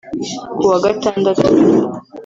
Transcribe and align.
kuwa 0.59 0.77
Gatandatu 0.85 1.47